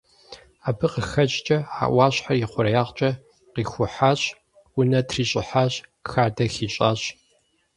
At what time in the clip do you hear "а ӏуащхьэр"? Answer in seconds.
1.81-2.37